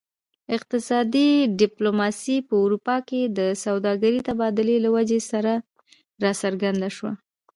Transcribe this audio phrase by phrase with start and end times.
[0.55, 1.27] اقتصادي
[1.61, 5.53] ډیپلوماسي په اروپا کې د سوداګرۍ تبادلې له ودې سره
[6.23, 7.11] راڅرګنده شوه